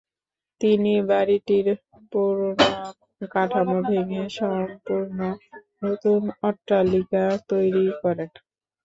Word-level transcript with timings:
তিনি 0.61 0.93
বাড়িটির 1.09 1.67
পুরনো 2.11 2.69
কাঠামো 3.31 3.77
ভেঙ্গে 3.89 4.23
সম্পূর্ণ 4.37 5.17
নতুন 5.83 6.19
অট্টালিকা 6.43 7.23
তৈরী 7.49 7.85
করেন। 8.01 8.29